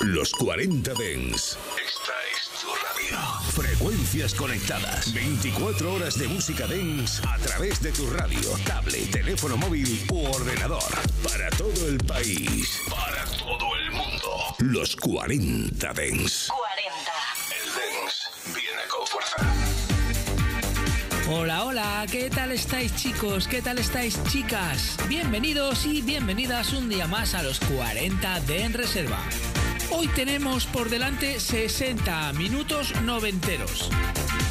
Los 0.00 0.32
40 0.32 0.94
Dens. 0.94 1.58
Esta 1.76 2.12
es 2.32 2.48
tu 2.58 2.68
radio. 2.68 3.18
Frecuencias 3.52 4.34
conectadas. 4.34 5.12
24 5.12 5.92
horas 5.92 6.18
de 6.18 6.26
música 6.26 6.66
Dens 6.66 7.20
a 7.26 7.36
través 7.36 7.82
de 7.82 7.92
tu 7.92 8.08
radio, 8.08 8.40
tablet, 8.64 9.10
teléfono 9.10 9.58
móvil 9.58 10.06
u 10.10 10.24
ordenador. 10.24 10.82
Para 11.22 11.50
todo 11.50 11.86
el 11.86 11.98
país. 11.98 12.80
Para 12.88 13.26
todo 13.26 13.76
el 13.76 13.90
mundo. 13.90 14.56
Los 14.60 14.96
40 14.96 15.92
Dens. 15.92 16.48
40. 16.48 17.12
El 17.58 17.66
Dens 17.74 18.54
viene 18.54 18.82
con 18.88 19.06
fuerza. 19.06 19.36
Hola, 21.28 21.64
hola, 21.64 22.06
¿qué 22.10 22.30
tal 22.30 22.52
estáis 22.52 22.96
chicos? 22.96 23.46
¿Qué 23.46 23.60
tal 23.60 23.78
estáis 23.78 24.18
chicas? 24.24 24.96
Bienvenidos 25.08 25.84
y 25.84 26.00
bienvenidas 26.00 26.72
un 26.72 26.88
día 26.88 27.06
más 27.06 27.34
a 27.34 27.42
los 27.42 27.60
40 27.60 28.40
de 28.40 28.62
En 28.62 28.72
Reserva. 28.72 29.20
Hoy 29.92 30.06
tenemos 30.08 30.66
por 30.66 30.88
delante 30.88 31.40
60 31.40 32.32
minutos 32.34 32.94
noventeros. 33.02 33.90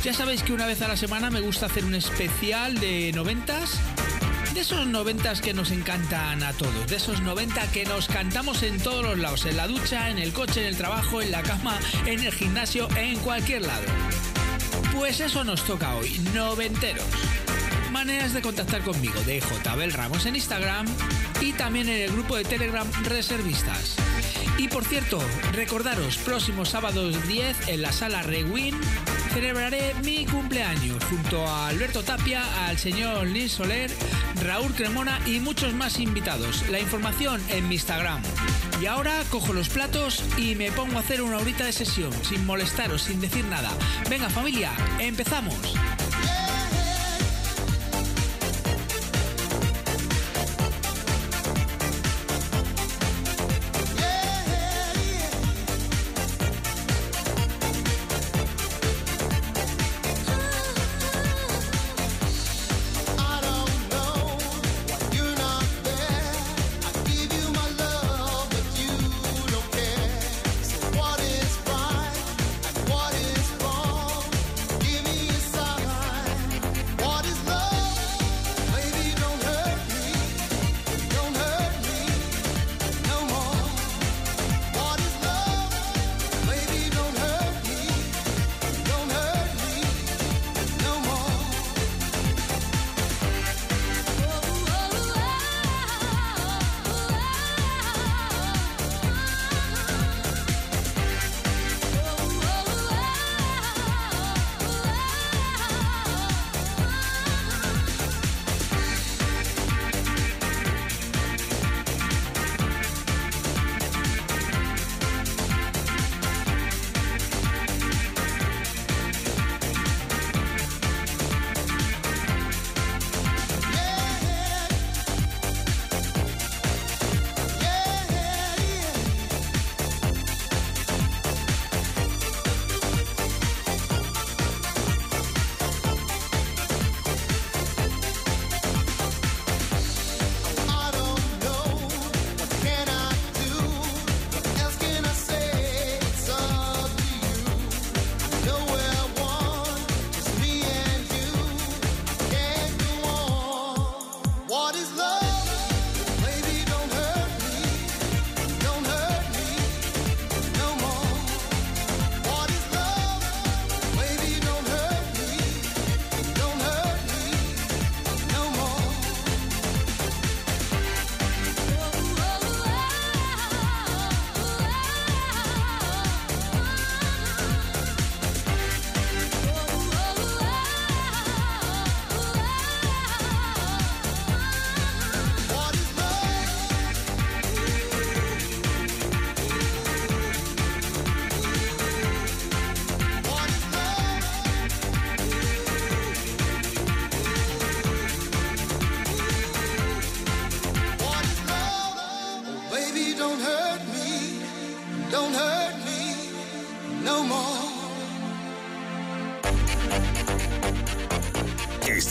Ya 0.04 0.14
sabéis 0.14 0.44
que 0.44 0.54
una 0.54 0.66
vez 0.66 0.82
a 0.82 0.88
la 0.88 0.98
semana 0.98 1.30
me 1.30 1.40
gusta 1.40 1.68
hacer 1.68 1.86
un 1.86 1.96
especial 1.96 2.80
de 2.80 3.12
noventas. 3.14 3.80
De 4.54 4.62
esos 4.62 4.86
noventas 4.88 5.42
que 5.42 5.54
nos 5.54 5.72
encantan 5.72 6.44
a 6.44 6.54
todos, 6.54 6.88
de 6.88 6.98
esos 6.98 7.22
90 7.22 7.72
que 7.72 7.86
nos 7.86 8.08
cantamos 8.08 8.64
en 8.64 8.80
todos 8.80 9.06
los 9.06 9.18
lados, 9.18 9.46
en 9.46 9.56
la 9.58 9.68
ducha, 9.68 10.10
en 10.10 10.18
el 10.18 10.34
coche, 10.34 10.62
en 10.62 10.68
el 10.68 10.76
trabajo, 10.76 11.22
en 11.22 11.32
la 11.32 11.44
cama, 11.44 11.80
en 12.06 12.24
el 12.24 12.34
gimnasio, 12.34 12.90
en 12.98 13.18
cualquier 13.20 13.62
lado. 13.62 13.86
Pues 14.96 15.20
eso 15.20 15.44
nos 15.44 15.64
toca 15.64 15.96
hoy, 15.96 16.20
noventeros. 16.34 17.06
Maneras 17.92 18.34
de 18.34 18.42
contactar 18.42 18.82
conmigo 18.84 19.20
de 19.22 19.40
JBel 19.40 19.94
Ramos 19.94 20.26
en 20.26 20.36
Instagram 20.36 20.86
y 21.42 21.54
también 21.54 21.90
en 21.90 22.04
el 22.04 22.12
grupo 22.12 22.36
de 22.36 22.44
Telegram 22.44 22.88
Reservistas. 23.04 23.96
Y 24.58 24.68
por 24.68 24.84
cierto, 24.86 25.20
recordaros, 25.54 26.18
próximo 26.18 26.66
sábado 26.66 27.10
10 27.10 27.68
en 27.68 27.82
la 27.82 27.92
sala 27.92 28.22
Rewin 28.22 28.80
celebraré 29.34 29.94
mi 30.04 30.26
cumpleaños 30.26 31.04
junto 31.06 31.48
a 31.48 31.68
Alberto 31.70 32.04
Tapia, 32.04 32.44
al 32.68 32.78
señor 32.78 33.26
Luis 33.28 33.54
Soler, 33.54 33.90
Raúl 34.44 34.74
Cremona 34.74 35.20
y 35.26 35.40
muchos 35.40 35.74
más 35.74 36.00
invitados. 36.00 36.68
La 36.70 36.80
información 36.80 37.42
en 37.50 37.68
mi 37.68 37.76
Instagram. 37.76 38.22
Y 38.82 38.86
ahora 38.86 39.24
cojo 39.30 39.54
los 39.54 39.70
platos 39.70 40.24
y 40.38 40.56
me 40.56 40.72
pongo 40.72 40.98
a 40.98 41.02
hacer 41.02 41.22
una 41.22 41.38
horita 41.38 41.66
de 41.66 41.74
sesión, 41.74 42.12
sin 42.24 42.46
molestaros, 42.46 43.02
sin 43.02 43.20
decir 43.20 43.46
nada. 43.46 43.72
Venga 44.10 44.30
familia, 44.30 44.72
empezamos. 45.00 45.76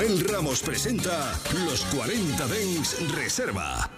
Abel 0.00 0.18
Ramos 0.26 0.62
presenta 0.62 1.38
Los 1.66 1.84
40 1.94 2.46
Dens 2.46 2.96
Reserva. 3.14 3.89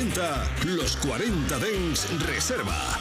presenta 0.00 0.48
Los 0.64 0.96
40 0.96 1.58
Dens 1.58 2.08
Reserva. 2.26 2.98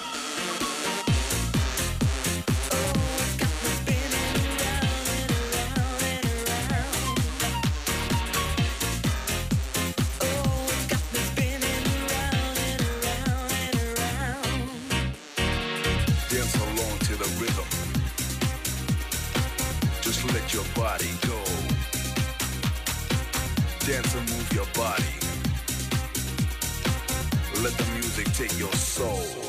Dance 23.87 24.13
and 24.13 24.29
move 24.29 24.53
your 24.53 24.67
body. 24.75 25.18
Let 27.61 27.73
the 27.73 27.91
music 27.91 28.31
take 28.31 28.57
your 28.57 28.71
soul. 28.71 29.48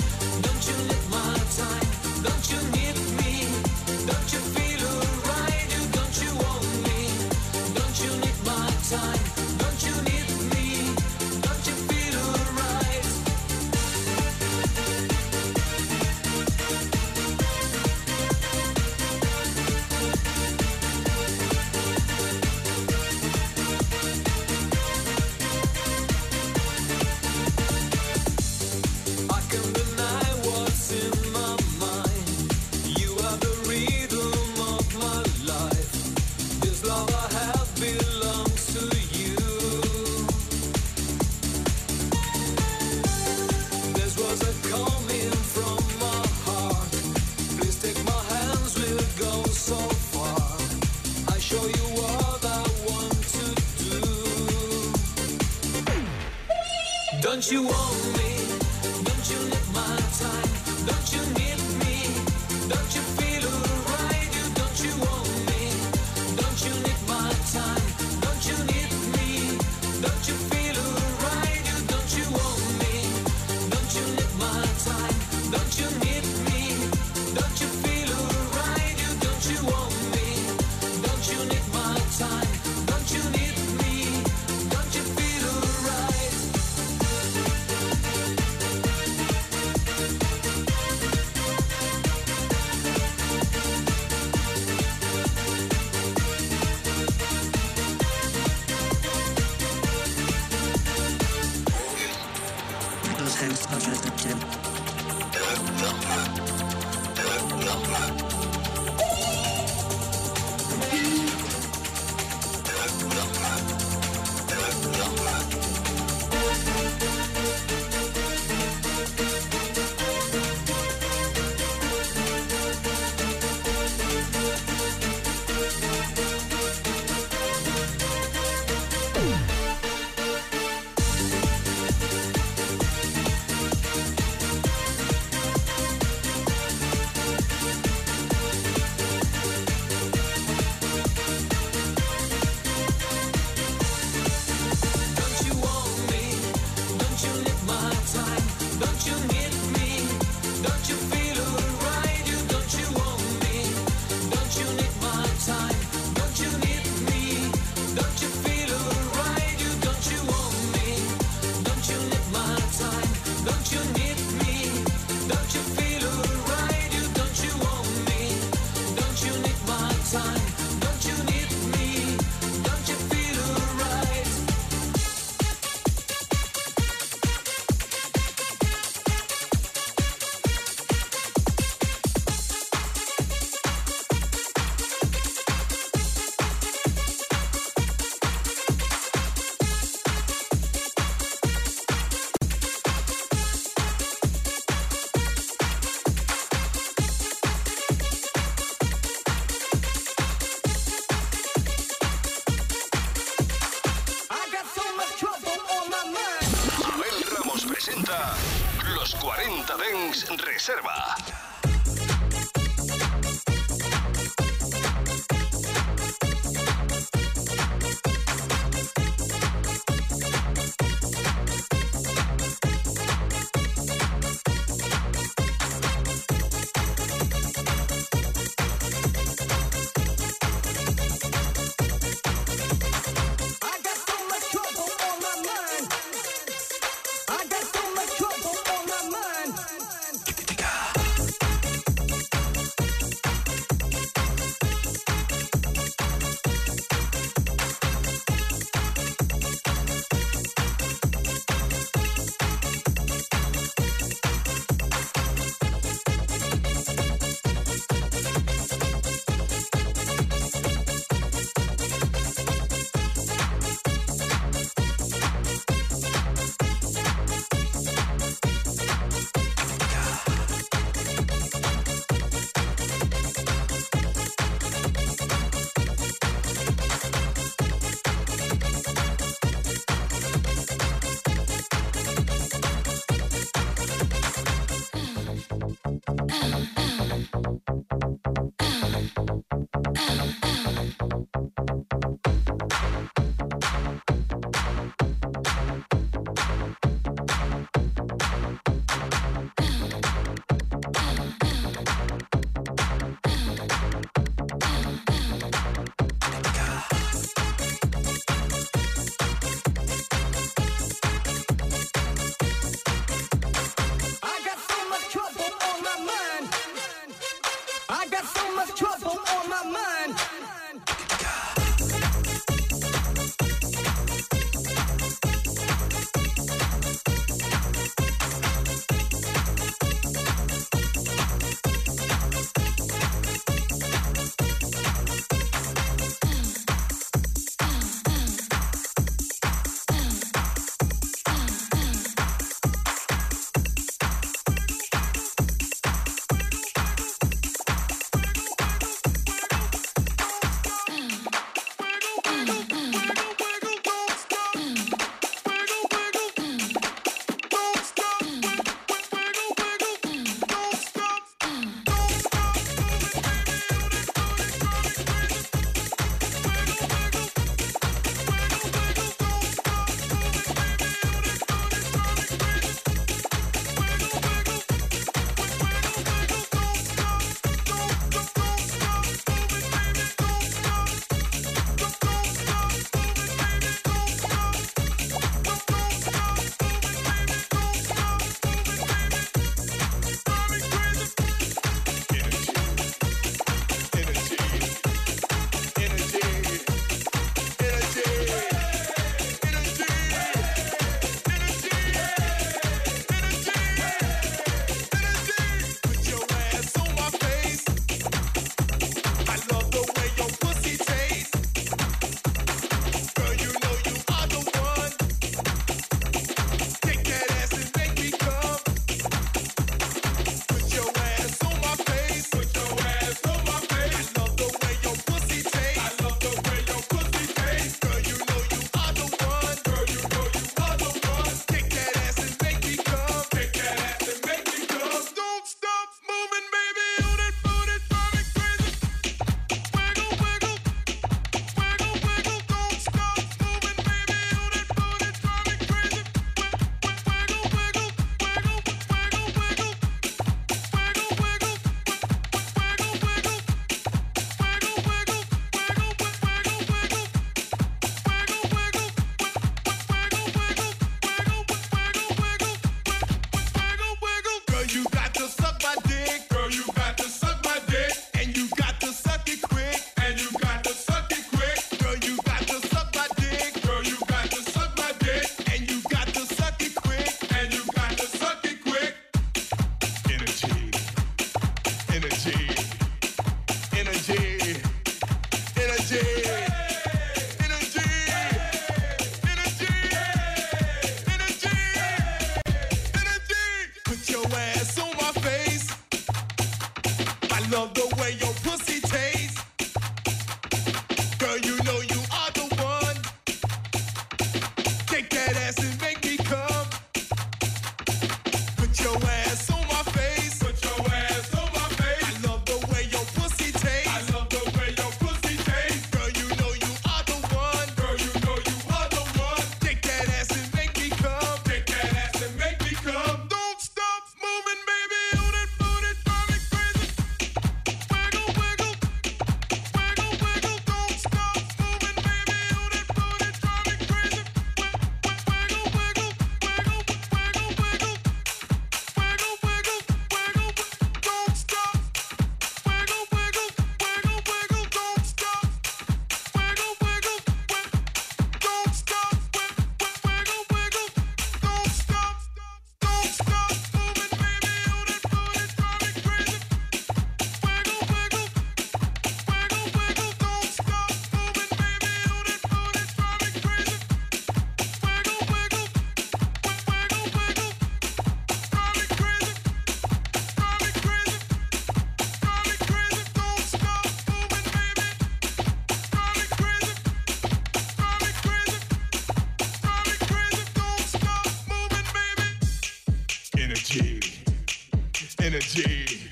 energy, 585.41 586.07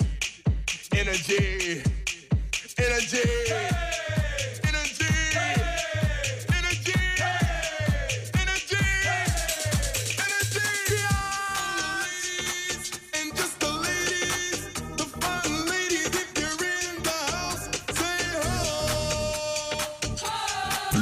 energy, 0.92 1.84
energy. 2.78 3.20
energy. 4.68 5.06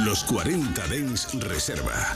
Los 0.04 0.24
40 0.24 0.86
Dens 0.88 1.28
Reserva. 1.34 2.07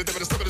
it, 0.00 0.06
it, 0.06 0.28
give 0.30 0.40
it, 0.40 0.46
it. 0.46 0.49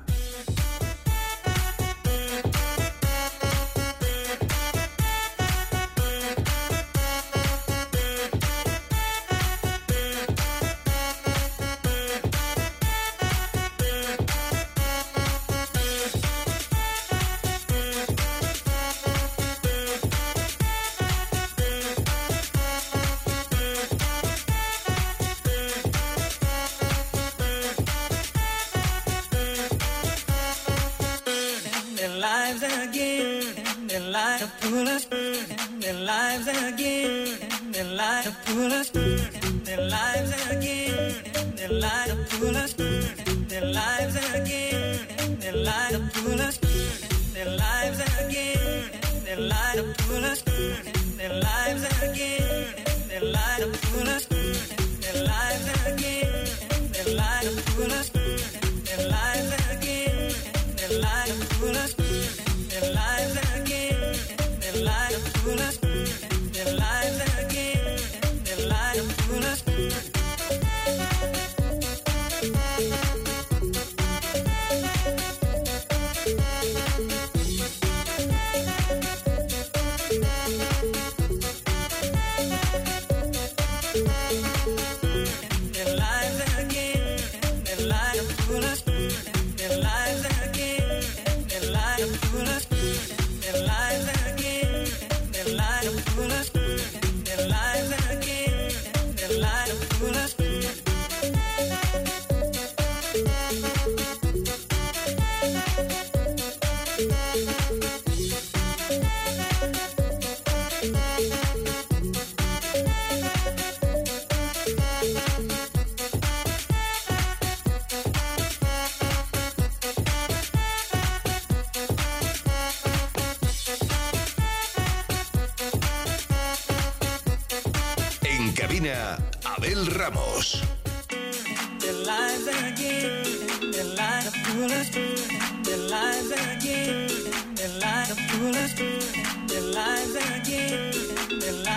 light 34.11 34.39
to 34.39 34.47
pull 34.59 34.87
us 34.89 35.07
in 35.11 35.79
their 35.79 35.93
lives 35.93 36.47
again 36.47 37.27
in 37.63 37.71
their 37.71 37.85
light 37.95 38.23
to 38.25 38.31
pull 38.45 38.73
us 38.73 38.91
in 38.91 39.63
their 39.63 39.89
lives 39.89 40.31
again 40.51 41.13
in 41.39 41.55
their 41.55 41.69
light 41.69 42.07
to 42.09 42.15
pull 42.35 42.57
us 42.57 42.73
in 42.77 43.47
their 43.47 43.65
lives 43.79 44.15
again 44.35 44.99
in 45.19 45.39
their 45.39 45.55
light 45.55 45.91
to 45.91 45.99
pull 46.13 46.41
us 46.41 46.70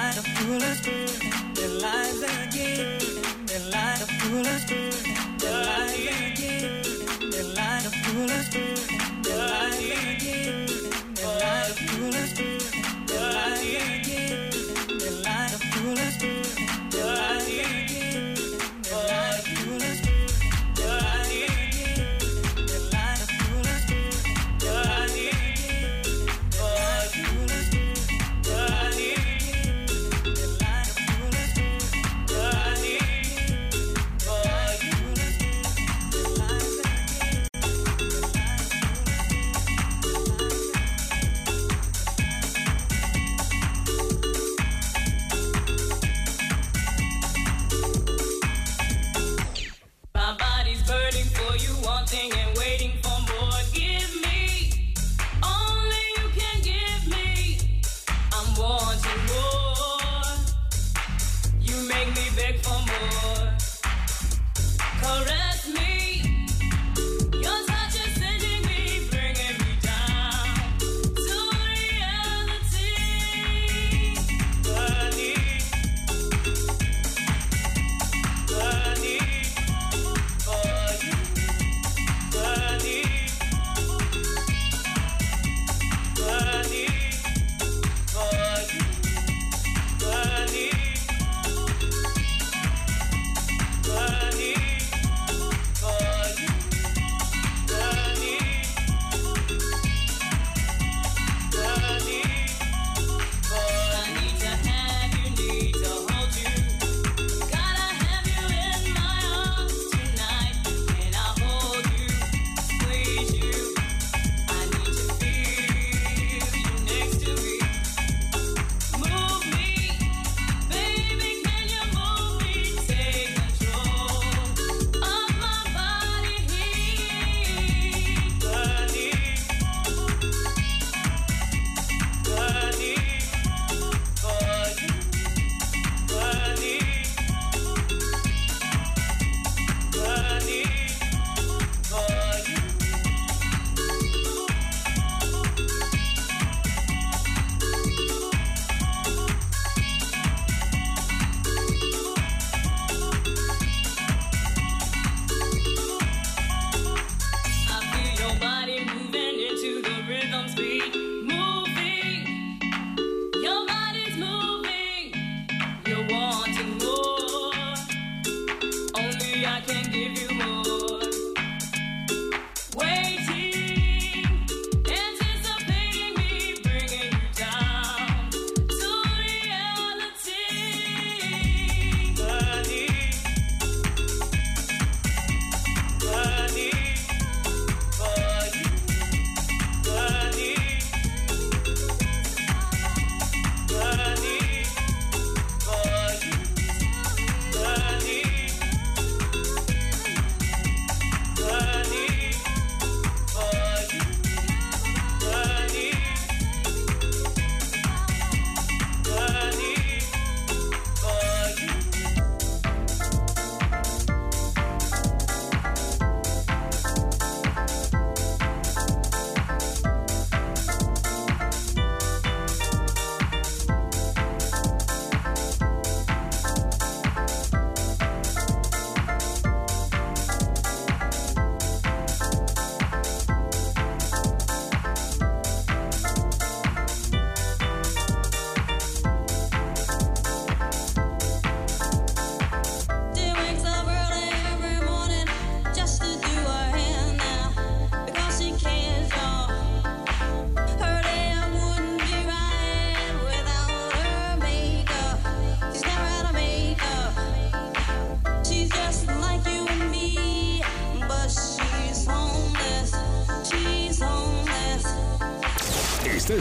lives 0.05 0.19
are 0.19 0.35
foolish, 0.35 0.81
their 1.55 1.69
lives 1.69 2.23
are 2.23 2.49
again, 2.49 3.01
their 3.47 3.61
lives 3.71 4.03
are 4.03 4.13
foolish, 4.21 4.67
their 5.39 5.65
lives 5.65 6.07
are 6.13 6.27
again, 6.33 7.31
their 7.31 7.45
lives 7.55 7.87
are 7.87 7.97
foolish. 8.05 9.04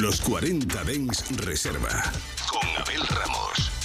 Los 0.00 0.20
40 0.20 0.84
Dens 0.84 1.24
Reserva. 1.38 2.12
Con 2.50 2.68
Abel 2.76 3.06
Ramos. 3.08 3.75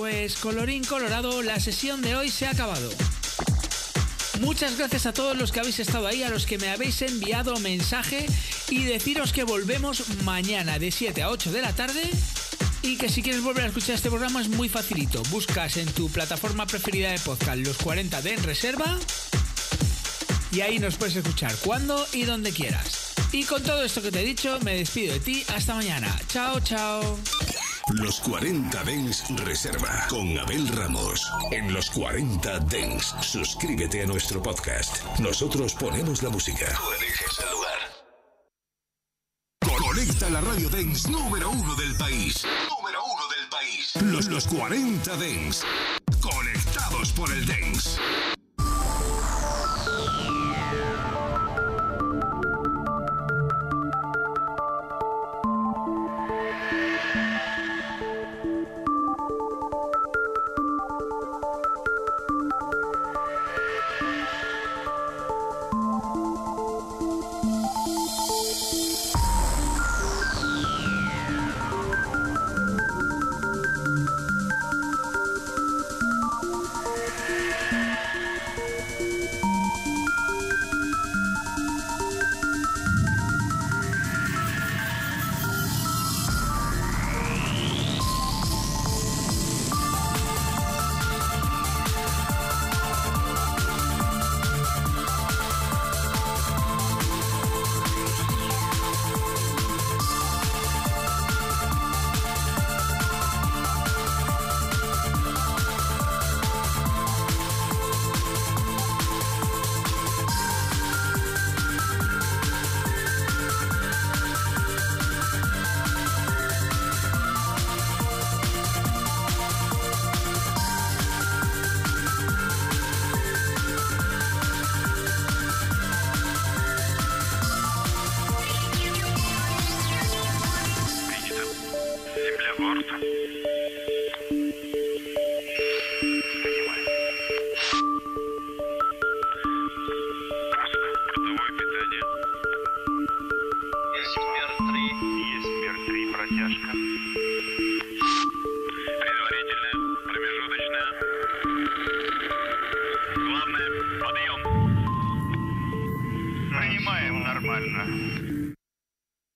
Pues 0.00 0.36
colorín 0.36 0.82
colorado, 0.82 1.42
la 1.42 1.60
sesión 1.60 2.00
de 2.00 2.16
hoy 2.16 2.30
se 2.30 2.46
ha 2.46 2.52
acabado. 2.52 2.88
Muchas 4.40 4.78
gracias 4.78 5.04
a 5.04 5.12
todos 5.12 5.36
los 5.36 5.52
que 5.52 5.60
habéis 5.60 5.78
estado 5.78 6.06
ahí, 6.06 6.22
a 6.22 6.30
los 6.30 6.46
que 6.46 6.56
me 6.56 6.70
habéis 6.70 7.02
enviado 7.02 7.54
mensaje 7.58 8.24
y 8.70 8.84
deciros 8.84 9.34
que 9.34 9.44
volvemos 9.44 10.08
mañana 10.24 10.78
de 10.78 10.90
7 10.90 11.20
a 11.20 11.28
8 11.28 11.52
de 11.52 11.60
la 11.60 11.74
tarde 11.74 12.00
Y 12.80 12.96
que 12.96 13.10
si 13.10 13.22
quieres 13.22 13.42
volver 13.42 13.64
a 13.64 13.66
escuchar 13.66 13.96
este 13.96 14.08
programa 14.08 14.40
es 14.40 14.48
muy 14.48 14.70
facilito. 14.70 15.22
Buscas 15.24 15.76
en 15.76 15.92
tu 15.92 16.08
plataforma 16.08 16.64
preferida 16.64 17.10
de 17.10 17.18
podcast 17.18 17.58
los 17.58 17.76
40 17.76 18.22
de 18.22 18.32
En 18.32 18.42
Reserva 18.42 18.98
y 20.50 20.62
ahí 20.62 20.78
nos 20.78 20.96
puedes 20.96 21.14
escuchar 21.14 21.54
cuando 21.62 22.06
y 22.14 22.22
donde 22.22 22.52
quieras. 22.52 23.12
Y 23.32 23.44
con 23.44 23.62
todo 23.62 23.84
esto 23.84 24.00
que 24.00 24.10
te 24.10 24.22
he 24.22 24.24
dicho, 24.24 24.58
me 24.62 24.76
despido 24.76 25.12
de 25.12 25.20
ti. 25.20 25.44
Hasta 25.54 25.74
mañana. 25.74 26.18
Chao, 26.26 26.58
chao. 26.60 27.18
Los 27.88 28.20
40 28.20 28.84
Dens 28.84 29.24
Reserva 29.44 30.06
con 30.08 30.38
Abel 30.38 30.68
Ramos. 30.68 31.30
En 31.50 31.72
los 31.72 31.90
40 31.90 32.60
Dens, 32.60 33.14
suscríbete 33.20 34.02
a 34.02 34.06
nuestro 34.06 34.42
podcast. 34.42 35.02
Nosotros 35.18 35.74
ponemos 35.74 36.22
la 36.22 36.30
música. 36.30 36.66
Tú 36.76 36.92
eliges 36.92 37.38
el 37.38 37.50
lugar. 37.50 37.78
Conecta 39.78 40.30
la 40.30 40.40
radio 40.40 40.68
Dens 40.70 41.08
número 41.08 41.50
uno 41.50 41.74
del 41.74 41.94
país. 41.96 42.44
Número 42.68 43.00
uno 43.04 43.22
del 43.28 43.48
país. 43.48 43.92
Los, 44.02 44.26
los 44.26 44.46
40 44.46 45.16
Dens. 45.16 45.64
Conectados 46.20 47.12
por 47.12 47.32
el 47.32 47.44
Dens. 47.46 47.98